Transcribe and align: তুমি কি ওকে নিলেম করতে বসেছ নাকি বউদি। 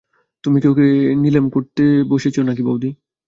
তুমি 0.43 0.57
কি 0.61 0.67
ওকে 0.67 0.85
নিলেম 1.15 1.45
করতে 1.49 1.83
বসেছ 2.11 2.35
নাকি 2.41 2.61
বউদি। 2.63 2.89